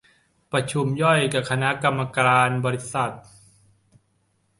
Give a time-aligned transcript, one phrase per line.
[0.51, 3.11] ประชุมย่อยกับคณะกรรมการบริษัท